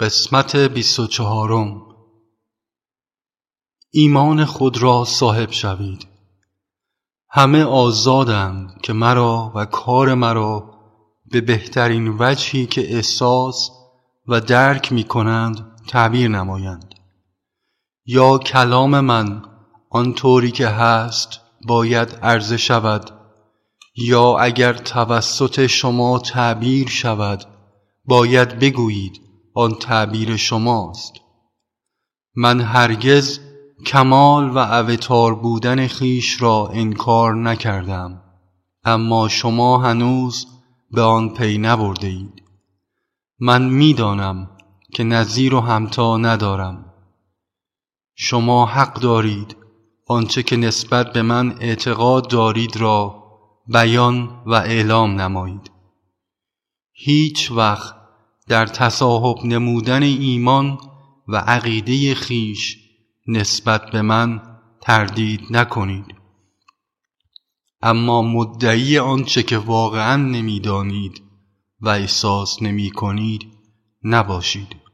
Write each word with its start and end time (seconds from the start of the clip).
قسمت 0.00 0.56
بیست 0.56 1.00
و 1.00 1.06
چهارم. 1.06 1.82
ایمان 3.90 4.44
خود 4.44 4.82
را 4.82 5.04
صاحب 5.04 5.50
شوید. 5.50 6.06
همه 7.30 7.64
آزادند 7.64 8.80
که 8.82 8.92
مرا 8.92 9.52
و 9.54 9.64
کار 9.64 10.14
مرا 10.14 10.70
به 11.26 11.40
بهترین 11.40 12.16
وجهی 12.18 12.66
که 12.66 12.94
احساس 12.94 13.70
و 14.28 14.40
درک 14.40 14.92
می 14.92 15.04
کنند 15.04 15.80
تعبیر 15.88 16.28
نمایند. 16.28 16.94
یا 18.06 18.38
کلام 18.38 19.00
من 19.00 19.42
آنطوری 19.90 20.50
که 20.50 20.68
هست 20.68 21.40
باید 21.68 22.18
عرضه 22.22 22.56
شود 22.56 23.10
یا 23.96 24.36
اگر 24.38 24.72
توسط 24.72 25.66
شما 25.66 26.18
تعبیر 26.18 26.88
شود 26.88 27.44
باید 28.04 28.58
بگویید 28.58 29.25
آن 29.58 29.74
تعبیر 29.74 30.36
شماست. 30.36 31.12
من 32.34 32.60
هرگز 32.60 33.40
کمال 33.86 34.50
و 34.50 34.58
اوتار 34.58 35.34
بودن 35.34 35.86
خیش 35.86 36.42
را 36.42 36.68
انکار 36.72 37.34
نکردم 37.34 38.22
اما 38.84 39.28
شما 39.28 39.78
هنوز 39.78 40.46
به 40.90 41.02
آن 41.02 41.28
پی 41.28 41.58
نبرده 41.58 42.06
اید. 42.06 42.42
من 43.38 43.68
می‌دانم 43.68 44.50
که 44.94 45.04
نظیر 45.04 45.54
و 45.54 45.60
همتا 45.60 46.16
ندارم. 46.16 46.92
شما 48.14 48.66
حق 48.66 49.00
دارید 49.00 49.56
آنچه 50.06 50.42
که 50.42 50.56
نسبت 50.56 51.12
به 51.12 51.22
من 51.22 51.56
اعتقاد 51.60 52.28
دارید 52.30 52.76
را 52.76 53.22
بیان 53.66 54.42
و 54.46 54.52
اعلام 54.54 55.20
نمایید. 55.20 55.70
هیچ 56.92 57.50
وقت 57.50 57.95
در 58.48 58.66
تصاحب 58.66 59.44
نمودن 59.44 60.02
ایمان 60.02 60.78
و 61.28 61.36
عقیده 61.36 62.14
خیش 62.14 62.78
نسبت 63.28 63.90
به 63.90 64.02
من 64.02 64.42
تردید 64.80 65.40
نکنید. 65.50 66.06
اما 67.82 68.22
مدعی 68.22 68.98
آنچه 68.98 69.42
که 69.42 69.58
واقعا 69.58 70.16
نمی‌دانید 70.16 71.22
و 71.80 71.88
احساس 71.88 72.62
نمی 72.62 72.90
کنید 72.90 73.46
نباشید. 74.04 74.85